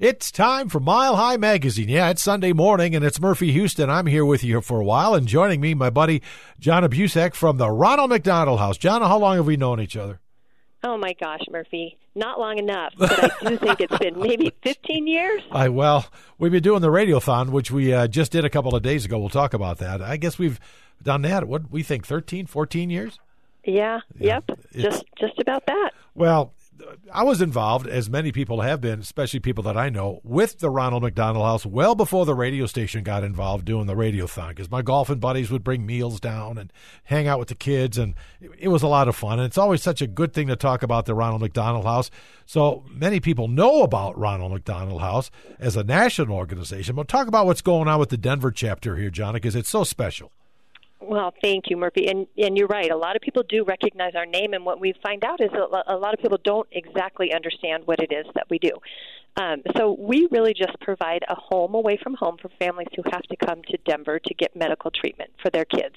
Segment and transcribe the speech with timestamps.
[0.00, 1.90] It's time for Mile High Magazine.
[1.90, 3.90] Yeah, it's Sunday morning, and it's Murphy Huston.
[3.90, 6.22] I'm here with you for a while, and joining me, my buddy
[6.58, 8.78] Jonna Busick from the Ronald McDonald House.
[8.78, 10.18] John, how long have we known each other?
[10.82, 15.06] Oh my gosh, Murphy, not long enough, but I do think it's been maybe 15
[15.06, 15.42] years.
[15.52, 16.06] I well,
[16.38, 19.18] we've been doing the radiothon, which we uh, just did a couple of days ago.
[19.18, 20.00] We'll talk about that.
[20.00, 20.58] I guess we've
[21.02, 21.46] done that.
[21.46, 23.18] What we think, 13, 14 years?
[23.66, 24.00] Yeah.
[24.18, 24.60] yeah yep.
[24.72, 25.90] Just just about that.
[26.14, 26.54] Well,
[27.12, 30.70] I was involved, as many people have been, especially people that I know, with the
[30.70, 34.50] Ronald McDonald House well before the radio station got involved doing the radiothon.
[34.50, 36.72] Because my golfing buddies would bring meals down and
[37.04, 38.14] hang out with the kids, and
[38.58, 39.38] it was a lot of fun.
[39.38, 42.10] And it's always such a good thing to talk about the Ronald McDonald House.
[42.46, 46.96] So many people know about Ronald McDonald House as a national organization.
[46.96, 49.84] But talk about what's going on with the Denver chapter here, John, because it's so
[49.84, 50.32] special.
[51.00, 52.08] Well, thank you, Murphy.
[52.08, 52.90] And and you're right.
[52.90, 55.94] A lot of people do recognize our name, and what we find out is a,
[55.94, 58.72] a lot of people don't exactly understand what it is that we do.
[59.36, 63.22] Um, so we really just provide a home away from home for families who have
[63.22, 65.96] to come to Denver to get medical treatment for their kids.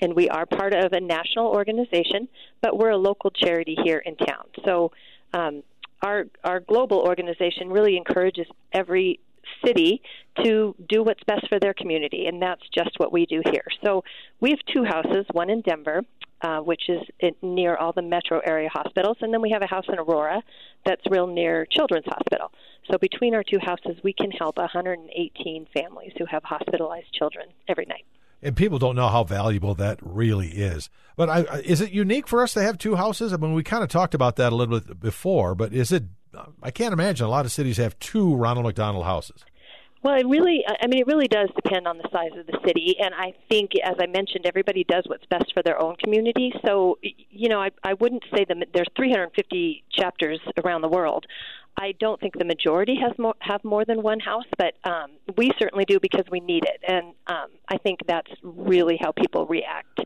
[0.00, 2.28] And we are part of a national organization,
[2.60, 4.46] but we're a local charity here in town.
[4.64, 4.92] So
[5.32, 5.62] um,
[6.02, 9.20] our our global organization really encourages every
[9.64, 10.02] city
[10.44, 13.64] to do what's best for their community, and that's just what we do here.
[13.84, 14.04] So
[14.40, 16.02] we have two houses, one in Denver,
[16.42, 17.00] uh, which is
[17.42, 20.42] near all the metro area hospitals, and then we have a house in Aurora
[20.86, 22.50] that's real near Children's Hospital.
[22.90, 27.86] So between our two houses, we can help 118 families who have hospitalized children every
[27.86, 28.04] night.
[28.42, 30.88] And people don't know how valuable that really is.
[31.14, 33.34] But I, is it unique for us to have two houses?
[33.34, 36.04] I mean, we kind of talked about that a little bit before, but is it
[36.62, 39.44] I can't imagine a lot of cities have two Ronald McDonald houses.
[40.02, 42.96] Well, it really, I mean, it really does depend on the size of the city.
[42.98, 46.54] And I think, as I mentioned, everybody does what's best for their own community.
[46.64, 51.26] So, you know, I, I wouldn't say that there's 350 chapters around the world.
[51.76, 55.50] I don't think the majority has more, have more than one house, but um, we
[55.58, 56.80] certainly do because we need it.
[56.86, 60.00] And um, I think that's really how people react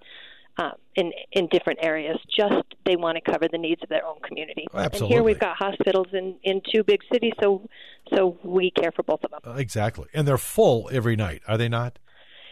[0.58, 2.16] um, in in different areas.
[2.36, 4.66] Just they want to cover the needs of their own community.
[4.72, 5.06] Absolutely.
[5.06, 7.68] And here we've got hospitals in in two big cities, so
[8.14, 9.40] so we care for both of them.
[9.44, 11.98] Uh, exactly, and they're full every night, are they not?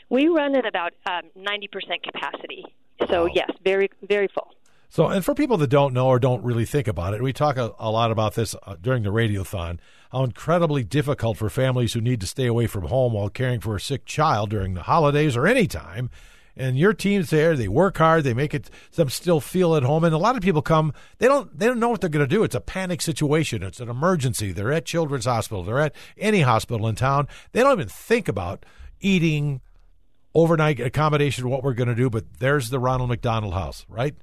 [0.09, 2.65] We run at about um, ninety um, percent capacity.
[3.09, 3.33] So wow.
[3.35, 4.49] yes, very very full.
[4.89, 7.57] So, and for people that don't know or don't really think about it, we talk
[7.57, 9.79] a, a lot about this uh, during the radiothon.
[10.11, 13.75] How incredibly difficult for families who need to stay away from home while caring for
[13.75, 16.11] a sick child during the holidays or any time
[16.57, 17.57] and your team's there.
[17.57, 18.25] They work hard.
[18.25, 20.05] They make it them still feel at home.
[20.05, 20.93] And a lot of people come.
[21.19, 21.57] They don't.
[21.59, 22.45] They don't know what they're going to do.
[22.45, 23.63] It's a panic situation.
[23.63, 24.53] It's an emergency.
[24.53, 25.63] They're at Children's Hospital.
[25.63, 27.29] They're at any hospital in town.
[27.53, 28.65] They don't even think about
[29.01, 29.61] eating,
[30.35, 31.49] overnight accommodation.
[31.49, 32.11] What we're going to do.
[32.11, 34.15] But there's the Ronald McDonald House, right?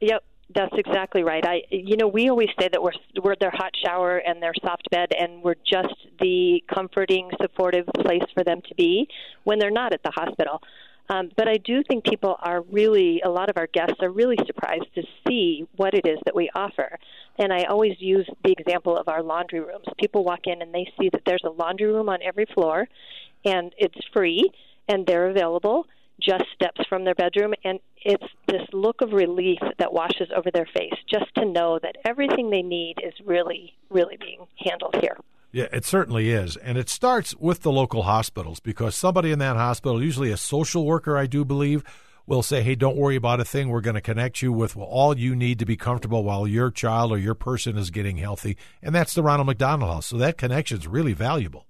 [0.00, 0.24] Yep.
[0.52, 1.44] That's exactly right.
[1.46, 2.90] I, you know, we always say that we're
[3.22, 8.24] we're their hot shower and their soft bed, and we're just the comforting, supportive place
[8.34, 9.08] for them to be
[9.44, 10.60] when they're not at the hospital.
[11.10, 14.36] Um, but I do think people are really, a lot of our guests are really
[14.46, 16.98] surprised to see what it is that we offer.
[17.36, 19.86] And I always use the example of our laundry rooms.
[19.98, 22.86] People walk in and they see that there's a laundry room on every floor,
[23.44, 24.50] and it's free,
[24.88, 25.86] and they're available
[26.20, 27.54] just steps from their bedroom.
[27.64, 31.96] And it's this look of relief that washes over their face just to know that
[32.04, 35.16] everything they need is really, really being handled here.
[35.52, 36.56] Yeah, it certainly is.
[36.56, 40.84] And it starts with the local hospitals because somebody in that hospital, usually a social
[40.86, 41.82] worker, I do believe,
[42.26, 43.68] will say, hey, don't worry about a thing.
[43.68, 47.10] We're going to connect you with all you need to be comfortable while your child
[47.10, 48.56] or your person is getting healthy.
[48.80, 50.06] And that's the Ronald McDonald House.
[50.06, 51.66] So that connection is really valuable.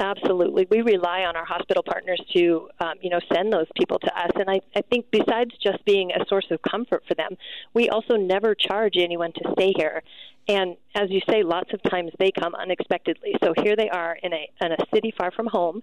[0.00, 4.18] Absolutely, we rely on our hospital partners to, um, you know, send those people to
[4.18, 4.30] us.
[4.34, 7.36] And I, I think besides just being a source of comfort for them,
[7.74, 10.02] we also never charge anyone to stay here.
[10.48, 13.34] And as you say, lots of times they come unexpectedly.
[13.44, 15.82] So here they are in a in a city far from home,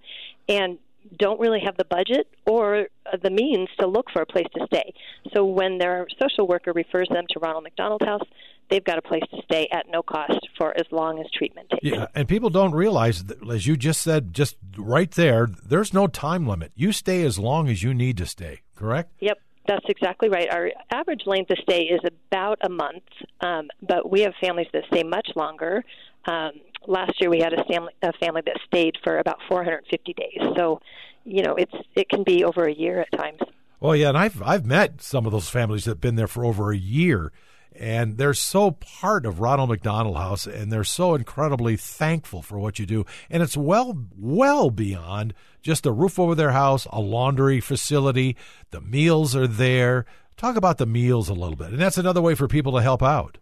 [0.50, 0.79] and
[1.18, 2.88] don't really have the budget or
[3.22, 4.94] the means to look for a place to stay.
[5.34, 8.28] So when their social worker refers them to Ronald McDonald House,
[8.69, 11.84] they've got a place to stay at no cost for as long as treatment takes.
[11.84, 16.07] Yeah, and people don't realize, that, as you just said, just right there, there's no
[16.07, 16.71] time limit.
[16.75, 19.12] You stay as long as you need to stay, correct?
[19.19, 19.39] Yep.
[19.68, 20.48] That's exactly right.
[20.50, 23.04] Our average length of stay is about a month,
[23.42, 25.83] um, but we have families that stay much longer.
[26.25, 26.51] Um,
[26.85, 30.56] last year, we had a family, a family that stayed for about 450 days.
[30.56, 30.81] So,
[31.24, 33.39] you know, it's it can be over a year at times.
[33.79, 36.71] Well, yeah, and I've I've met some of those families that've been there for over
[36.71, 37.31] a year,
[37.75, 42.80] and they're so part of Ronald McDonald House, and they're so incredibly thankful for what
[42.80, 43.06] you do.
[43.30, 48.35] And it's well, well beyond just a roof over their house, a laundry facility.
[48.71, 50.06] The meals are there.
[50.38, 53.03] Talk about the meals a little bit, and that's another way for people to help
[53.03, 53.38] out.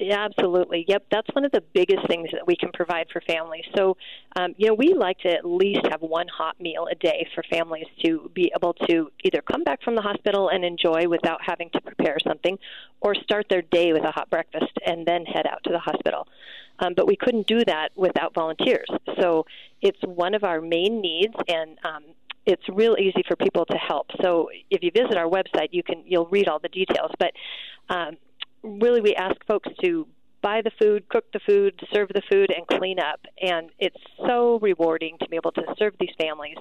[0.00, 0.84] Yeah, absolutely.
[0.86, 3.64] Yep, that's one of the biggest things that we can provide for families.
[3.76, 3.96] So,
[4.36, 7.42] um, you know, we like to at least have one hot meal a day for
[7.50, 11.68] families to be able to either come back from the hospital and enjoy without having
[11.70, 12.56] to prepare something,
[13.00, 16.28] or start their day with a hot breakfast and then head out to the hospital.
[16.78, 18.86] Um, but we couldn't do that without volunteers.
[19.20, 19.46] So
[19.82, 22.04] it's one of our main needs, and um,
[22.46, 24.06] it's real easy for people to help.
[24.22, 27.10] So if you visit our website, you can you'll read all the details.
[27.18, 27.32] But
[27.88, 28.16] um,
[28.62, 30.06] really we ask folks to
[30.40, 33.20] buy the food, cook the food, serve the food, and clean up.
[33.40, 33.96] And it's
[34.26, 36.56] so rewarding to be able to serve these families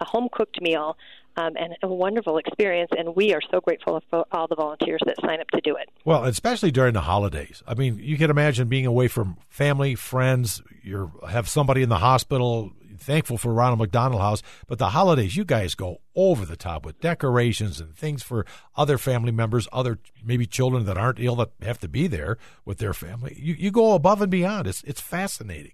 [0.00, 0.96] a home cooked meal
[1.36, 2.90] um, and a wonderful experience.
[2.96, 5.88] And we are so grateful for all the volunteers that sign up to do it.
[6.04, 7.62] Well, especially during the holidays.
[7.66, 10.60] I mean, you can imagine being away from family, friends.
[10.82, 12.72] You have somebody in the hospital
[13.02, 17.00] thankful for Ronald McDonald House, but the holidays, you guys go over the top with
[17.00, 18.46] decorations and things for
[18.76, 22.78] other family members, other maybe children that aren't ill that have to be there with
[22.78, 23.36] their family.
[23.38, 24.66] You you go above and beyond.
[24.66, 25.72] It's it's fascinating.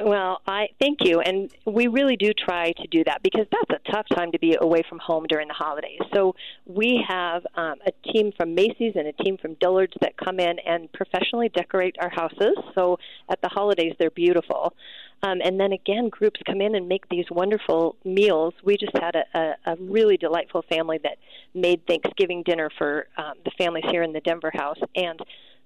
[0.00, 3.92] Well, I thank you, and we really do try to do that because that's a
[3.92, 6.00] tough time to be away from home during the holidays.
[6.12, 6.34] So
[6.66, 10.58] we have um, a team from Macy's and a team from Dillard's that come in
[10.66, 12.56] and professionally decorate our houses.
[12.74, 12.98] So
[13.28, 14.74] at the holidays, they're beautiful.
[15.22, 18.54] Um, and then again, groups come in and make these wonderful meals.
[18.64, 21.18] We just had a, a, a really delightful family that
[21.54, 24.78] made Thanksgiving dinner for um, the families here in the Denver house.
[24.96, 25.20] And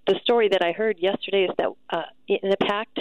[0.06, 3.00] the story that I heard yesterday is that uh, in a packed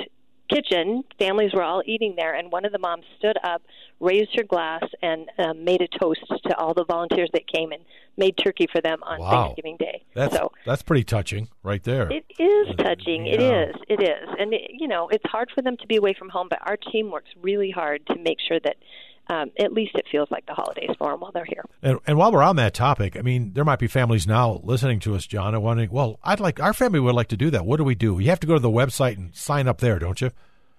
[0.56, 3.62] kitchen, families were all eating there, and one of the moms stood up,
[4.00, 7.84] raised her glass, and um, made a toast to all the volunteers that came and
[8.18, 9.30] made turkey for them on wow.
[9.30, 10.04] Thanksgiving Day.
[10.14, 12.10] That's so that's pretty touching, right there.
[12.12, 13.26] It is touching.
[13.26, 13.34] Yeah.
[13.34, 13.76] It is.
[13.90, 16.48] It is, and it, you know, it's hard for them to be away from home,
[16.50, 18.78] but our team works really hard to make sure that
[19.28, 21.66] um, at least it feels like the holidays for them while they're here.
[21.82, 25.00] And, and, while we're on that topic, I mean, there might be families now listening
[25.02, 27.66] to us, John, and wondering, well, I'd like our family would like to do that.
[27.66, 28.20] What do we do?
[28.20, 30.32] You have to go to the website and sign up there, don't you?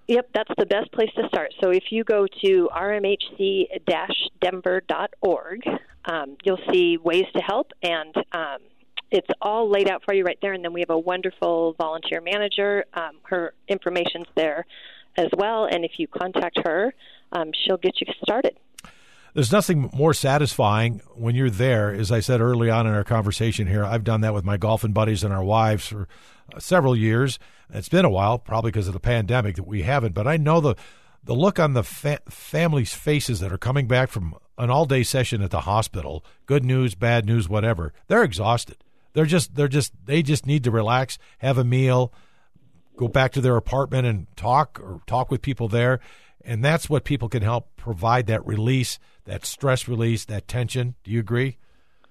[0.08, 1.52] Yep, that's the best place to start.
[1.60, 5.62] So if you go to rmhc-denver.org,
[6.04, 8.58] um, you'll see ways to help, and um,
[9.10, 10.52] it's all laid out for you right there.
[10.52, 12.84] And then we have a wonderful volunteer manager.
[12.94, 14.64] Um, her information's there
[15.16, 16.94] as well, and if you contact her,
[17.32, 18.58] um, she'll get you started.
[19.34, 21.92] There's nothing more satisfying when you're there.
[21.92, 24.92] As I said early on in our conversation here, I've done that with my golfing
[24.92, 26.08] buddies and our wives for
[26.54, 27.38] uh, several years.
[27.68, 30.60] It's been a while, probably because of the pandemic that we haven't, but I know
[30.60, 30.74] the
[31.24, 35.42] the look on the fa- families' faces that are coming back from an all-day session
[35.42, 37.92] at the hospital, good news, bad news, whatever.
[38.06, 38.76] They're exhausted.
[39.12, 42.12] They're just they're just they just need to relax, have a meal,
[42.96, 46.00] go back to their apartment and talk or talk with people there.
[46.46, 50.94] And that's what people can help provide that release, that stress release, that tension.
[51.02, 51.58] Do you agree?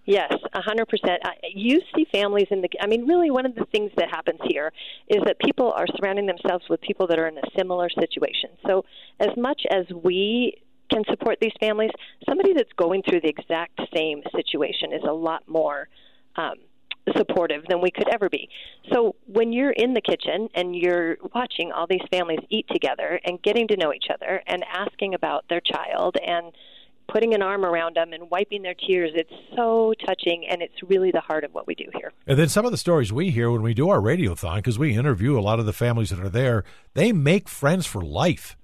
[0.03, 1.21] Yes, a hundred percent.
[1.55, 2.69] You see families in the.
[2.79, 4.71] I mean, really, one of the things that happens here
[5.07, 8.51] is that people are surrounding themselves with people that are in a similar situation.
[8.67, 8.85] So,
[9.19, 10.61] as much as we
[10.91, 11.89] can support these families,
[12.29, 15.87] somebody that's going through the exact same situation is a lot more
[16.35, 16.55] um,
[17.15, 18.49] supportive than we could ever be.
[18.91, 23.41] So when you're in the kitchen and you're watching all these families eat together and
[23.41, 26.51] getting to know each other and asking about their child and
[27.07, 31.11] putting an arm around them and wiping their tears, it's so touching and it's really
[31.11, 32.11] the heart of what we do here.
[32.25, 34.97] And then some of the stories we hear when we do our radiothon, because we
[34.97, 36.63] interview a lot of the families that are there,
[36.95, 38.57] they make friends for life.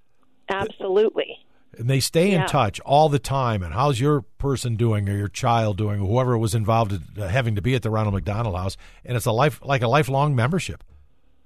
[0.49, 1.30] Absolutely
[1.77, 2.41] and they stay yeah.
[2.41, 3.63] in touch all the time.
[3.63, 7.27] And how's your person doing, or your child doing, or whoever was involved in uh,
[7.27, 8.77] having to be at the Ronald McDonald House?
[9.05, 10.83] And it's a life like a lifelong membership.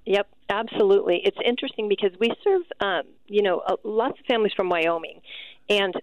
[0.04, 1.20] Yep, absolutely.
[1.24, 5.20] It's interesting because we serve, um, you know, uh, lots of families from Wyoming,
[5.68, 5.94] and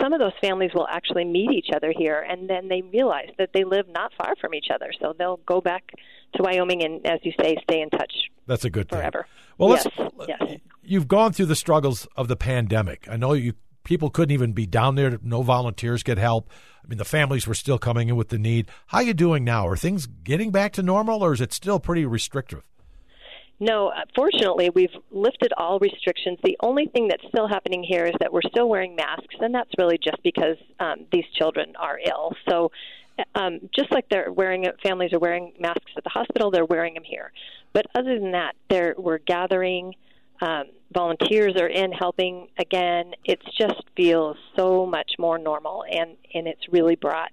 [0.00, 3.50] some of those families will actually meet each other here, and then they realize that
[3.52, 5.92] they live not far from each other, so they'll go back
[6.34, 8.12] to Wyoming and, as you say, stay in touch.
[8.46, 9.26] That's a good forever.
[9.28, 9.56] Thing.
[9.58, 9.86] Well, yes,
[10.28, 10.60] yes.
[10.82, 13.06] You've gone through the struggles of the pandemic.
[13.08, 13.54] I know you
[13.84, 15.18] people couldn't even be down there.
[15.22, 16.50] No volunteers get help.
[16.84, 18.68] I mean, the families were still coming in with the need.
[18.88, 19.66] How are you doing now?
[19.66, 22.64] Are things getting back to normal, or is it still pretty restrictive?
[23.60, 26.38] No, uh, fortunately, we've lifted all restrictions.
[26.42, 29.70] The only thing that's still happening here is that we're still wearing masks, and that's
[29.78, 32.34] really just because um, these children are ill.
[32.48, 32.72] So,
[33.36, 37.04] um, just like they're wearing, families are wearing masks at the hospital, they're wearing them
[37.04, 37.30] here.
[37.72, 38.54] But other than that,
[38.98, 39.94] we're gathering
[40.42, 43.12] um, volunteers are in helping again.
[43.24, 47.30] It just feels so much more normal, and and it's really brought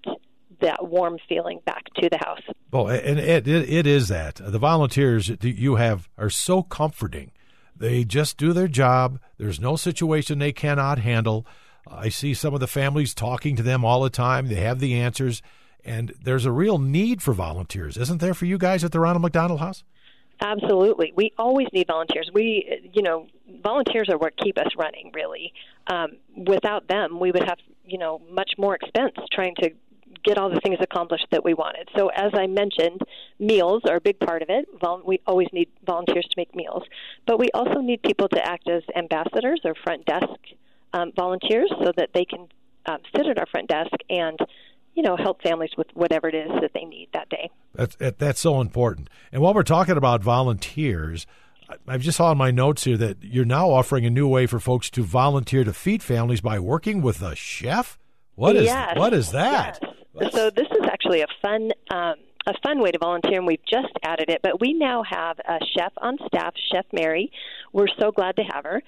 [0.62, 2.42] that warm feeling back to the house.
[2.72, 7.32] Well, and it, it, it is that the volunteers that you have are so comforting.
[7.76, 9.20] They just do their job.
[9.38, 11.48] There's no situation they cannot handle.
[11.88, 14.48] I see some of the families talking to them all the time.
[14.48, 15.42] They have the answers,
[15.84, 19.24] and there's a real need for volunteers, isn't there, for you guys at the Ronald
[19.24, 19.84] McDonald House?
[20.42, 21.12] Absolutely.
[21.16, 22.30] We always need volunteers.
[22.34, 23.28] We, you know,
[23.62, 25.54] volunteers are what keep us running, really.
[25.88, 29.72] Um, without them, we would have, you know, much more expense trying to
[30.24, 31.90] get all the things accomplished that we wanted.
[31.98, 33.02] So, as I mentioned,
[33.40, 34.68] meals are a big part of it.
[34.80, 36.84] Vol- we always need volunteers to make meals,
[37.26, 40.28] but we also need people to act as ambassadors or front desk
[40.94, 42.48] um, volunteers so that they can
[42.86, 44.40] um, sit at our front desk and
[45.00, 47.50] you know help families with whatever it is that they need that day.
[47.74, 49.10] That's that's so important.
[49.32, 51.26] And while we're talking about volunteers.
[51.88, 54.60] I just saw in my notes here that you're now offering a new way for
[54.60, 58.00] folks to volunteer to feed families by working with a chef.
[58.34, 59.80] What is yes, what is that?
[60.20, 60.34] Yes.
[60.34, 62.16] So this is actually a fun um,
[62.48, 64.42] a fun way to volunteer, and we've just added it.
[64.42, 67.32] But we now have a chef on staff, Chef Mary.
[67.72, 68.82] We're so glad to have her.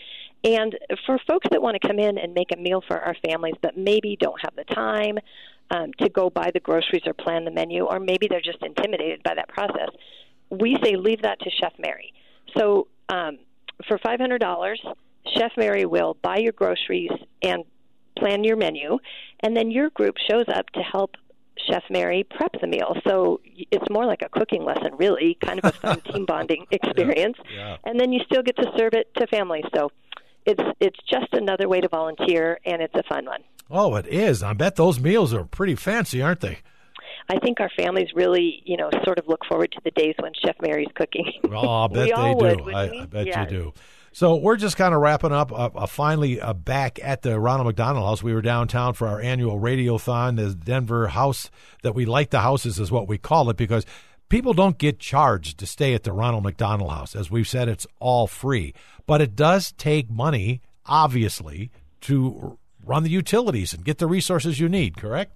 [0.43, 0.75] And
[1.05, 3.77] for folks that want to come in and make a meal for our families, but
[3.77, 5.19] maybe don't have the time
[5.71, 9.23] um, to go buy the groceries or plan the menu, or maybe they're just intimidated
[9.23, 9.89] by that process,
[10.49, 12.13] we say leave that to Chef Mary.
[12.57, 13.39] So um,
[13.87, 14.81] for five hundred dollars,
[15.37, 17.11] Chef Mary will buy your groceries
[17.41, 17.63] and
[18.17, 18.97] plan your menu,
[19.41, 21.15] and then your group shows up to help
[21.69, 22.95] Chef Mary prep the meal.
[23.07, 27.37] So it's more like a cooking lesson, really, kind of a fun team bonding experience.
[27.53, 27.77] Yeah, yeah.
[27.85, 29.65] And then you still get to serve it to families.
[29.73, 29.91] So
[30.45, 33.41] it's it's just another way to volunteer, and it's a fun one.
[33.71, 34.43] Oh, it is.
[34.43, 36.59] I bet those meals are pretty fancy, aren't they?
[37.29, 40.33] I think our families really, you know, sort of look forward to the days when
[40.43, 41.31] Chef Mary's cooking.
[41.53, 42.35] Oh, I bet they do.
[42.35, 43.01] Would, I.
[43.01, 43.51] I bet yes.
[43.51, 43.73] you do.
[44.13, 45.51] So we're just kind of wrapping up.
[45.51, 48.21] Uh, uh, finally, uh, back at the Ronald McDonald House.
[48.21, 50.35] We were downtown for our annual radiothon.
[50.35, 51.49] The Denver house
[51.83, 53.85] that we like the houses is what we call it because
[54.27, 57.15] people don't get charged to stay at the Ronald McDonald House.
[57.15, 58.73] As we've said, it's all free,
[59.05, 64.69] but it does take money, obviously, to run the utilities and get the resources you
[64.69, 64.97] need.
[64.97, 65.35] Correct?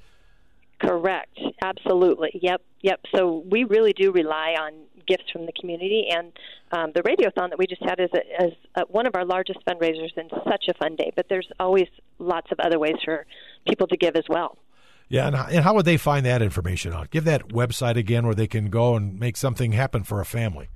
[0.79, 1.39] Correct.
[1.61, 2.39] Absolutely.
[2.41, 2.61] Yep.
[2.81, 3.01] Yep.
[3.15, 4.73] So we really do rely on
[5.07, 6.33] gifts from the community, and
[6.71, 9.59] um, the radiothon that we just had is, a, is a, one of our largest
[9.65, 11.13] fundraisers and such a fun day.
[11.15, 11.85] But there's always
[12.19, 13.27] lots of other ways for
[13.67, 14.57] people to give as well.
[15.07, 17.11] Yeah, and, and how would they find that information out?
[17.11, 20.69] Give that website again where they can go and make something happen for a family.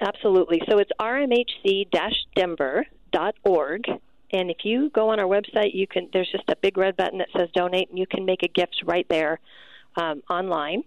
[0.00, 0.60] Absolutely.
[0.68, 3.84] So it's rmhc-denver.org.
[4.32, 6.08] And if you go on our website, you can.
[6.12, 8.82] There's just a big red button that says donate, and you can make a gift
[8.84, 9.40] right there
[9.96, 10.84] um, online.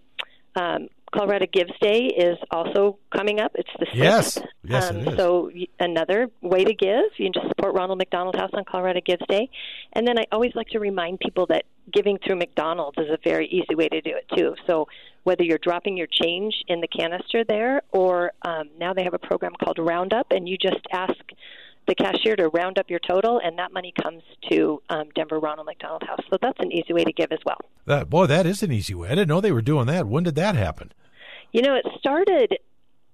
[0.56, 3.52] Um, Colorado Gives Day is also coming up.
[3.54, 3.96] It's the sixth.
[3.96, 5.16] Yes, yes, um, it is.
[5.16, 9.24] So another way to give, you can just support Ronald McDonald House on Colorado Gives
[9.28, 9.48] Day.
[9.92, 13.46] And then I always like to remind people that giving through McDonald's is a very
[13.46, 14.56] easy way to do it too.
[14.66, 14.88] So
[15.22, 19.18] whether you're dropping your change in the canister there, or um, now they have a
[19.18, 21.14] program called Roundup, and you just ask
[21.86, 25.66] the cashier to round up your total, and that money comes to um, Denver Ronald
[25.66, 26.20] McDonald House.
[26.30, 27.60] So that's an easy way to give as well.
[27.86, 29.08] That boy, that is an easy way.
[29.08, 30.06] I didn't know they were doing that.
[30.06, 30.92] When did that happen?
[31.52, 32.58] You know, it started.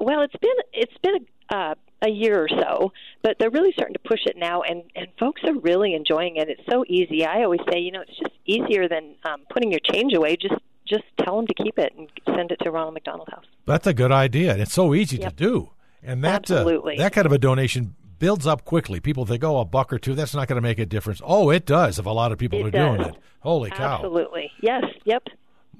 [0.01, 4.01] Well, it's been it's been uh, a year or so, but they're really starting to
[4.01, 6.49] push it now, and and folks are really enjoying it.
[6.49, 7.25] It's so easy.
[7.25, 10.37] I always say, you know, it's just easier than um, putting your change away.
[10.37, 10.55] Just
[10.89, 13.45] just tell them to keep it and send it to Ronald McDonald House.
[13.67, 14.57] That's a good idea.
[14.57, 15.31] It's so easy Yep.
[15.31, 15.71] to do,
[16.03, 16.97] and that uh, Absolutely.
[16.97, 19.01] that kind of a donation builds up quickly.
[19.01, 21.21] People think, oh, a buck or two, that's not going to make a difference.
[21.25, 23.17] Oh, it does if a lot of people It are doing it.
[23.41, 23.97] Holy cow!
[23.97, 24.49] Absolutely.
[24.61, 24.85] Yes.
[25.05, 25.25] Yep.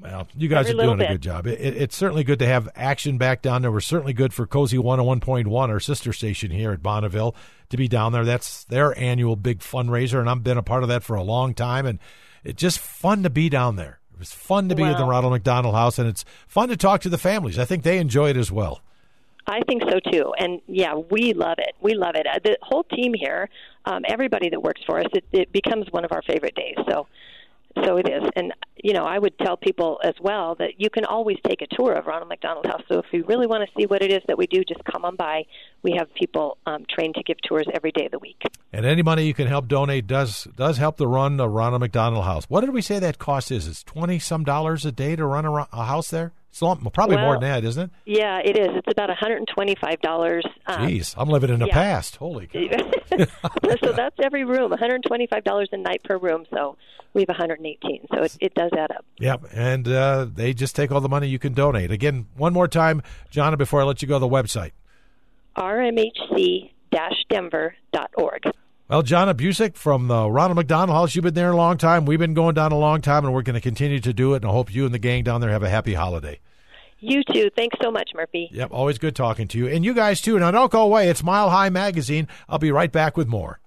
[0.01, 1.09] Well, you guys Every are doing a bit.
[1.11, 1.47] good job.
[1.47, 3.71] It, it, it's certainly good to have action back down there.
[3.71, 7.37] We're certainly good for KOSI 101.1, our sister station here at Bonneville,
[7.69, 8.25] to be down there.
[8.25, 11.55] That's their annual big fundraiser, and I've been a part of that for a long
[11.55, 11.87] time.
[11.87, 12.01] And
[12.43, 14.01] it's just fun to be down there.
[14.13, 17.03] It was fun to be at the Ronald McDonald House, and it's fun to talk
[17.03, 17.57] to the families.
[17.57, 18.81] I think they enjoy it as well.
[19.47, 21.75] I think so too, and yeah, we love it.
[21.81, 22.27] We love it.
[22.27, 23.49] Uh, The whole team here,
[23.85, 26.77] um, everybody that works for us, it, it becomes one of our favorite days.
[26.89, 27.09] So,
[27.85, 28.23] so it is.
[28.37, 31.67] And you know, I would tell people as well that you can always take a
[31.75, 32.83] tour of Ronald McDonald House.
[32.89, 35.05] So if you really want to see what it is that we do, just come
[35.05, 35.45] on by.
[35.83, 38.43] We have people um, trained to give tours every day of the week.
[38.73, 42.25] And any money you can help donate does does help to run the Ronald McDonald
[42.25, 42.45] House.
[42.49, 43.67] What did we say that cost is?
[43.67, 46.33] It's twenty some dollars a day to run a, a house there.
[46.61, 47.91] Lot- probably more than that, isn't it?
[48.05, 48.69] Yeah, it is.
[48.77, 50.43] It's about $125.
[50.67, 51.73] Um, Jeez, I'm living in the yeah.
[51.73, 52.17] past.
[52.17, 52.61] Holy cow!
[53.83, 56.45] so that's every room, $125 a night per room.
[56.51, 56.77] So
[57.15, 58.07] we have 118.
[58.15, 59.07] So it, it does add up.
[59.19, 61.91] Yep, and uh, they just take all the money you can donate.
[61.91, 64.73] Again, one more time, Jonna, before I let you go, the website.
[65.57, 68.43] rmhc-denver.org.
[68.93, 72.05] Well, Jonna Busick from the Ronald McDonald House, you've been there a long time.
[72.05, 74.43] We've been going down a long time, and we're going to continue to do it.
[74.43, 76.41] And I hope you and the gang down there have a happy holiday.
[76.99, 77.49] You too.
[77.57, 78.51] Thanks so much, Murphy.
[78.53, 79.67] Yep, always good talking to you.
[79.67, 80.39] And you guys too.
[80.39, 81.09] Now, don't go away.
[81.09, 82.29] It's Mile High Magazine.
[82.51, 83.61] I'll be right back with more.